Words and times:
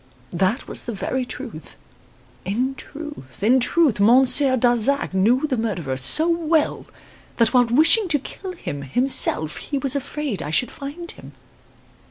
That 0.31 0.67
was 0.67 0.81
the 0.85 0.93
very 0.93 1.25
truth. 1.25 1.75
In 2.43 2.73
truth, 2.73 3.43
in 3.43 3.59
truth, 3.59 3.99
Monsieur 3.99 4.57
Darzac 4.57 5.13
knew 5.13 5.45
the 5.45 5.57
murderer 5.57 5.95
so 5.95 6.27
well 6.27 6.87
that 7.37 7.53
while 7.53 7.65
wishing 7.65 8.07
to 8.07 8.17
kill 8.17 8.53
him 8.53 8.81
himself 8.81 9.57
he 9.57 9.77
was 9.77 9.95
afraid 9.95 10.41
I 10.41 10.49
should 10.49 10.71
find 10.71 11.11
him. 11.11 11.33